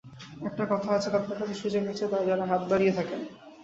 একটা 0.47 0.63
কথা 0.71 0.89
আছে, 0.97 1.07
তাঁদের 1.13 1.37
কাছে 1.39 1.55
সুযোগ 1.61 1.83
আছে 1.91 2.05
যাঁরা 2.27 2.45
হাত 2.51 2.61
বাড়িয়ে 2.71 2.93
থাকেন। 2.97 3.19